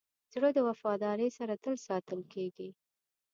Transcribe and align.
زړه 0.33 0.49
د 0.55 0.59
وفادارۍ 0.67 1.29
سره 1.37 1.53
تل 1.63 1.75
ساتل 1.87 2.19
کېږي. 2.33 2.69